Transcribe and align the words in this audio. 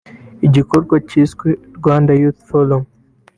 igikorwa 0.47 0.95
cyiswe 1.09 1.47
Rwanda 1.77 2.11
Youth 2.21 2.41
Forum 2.49 2.83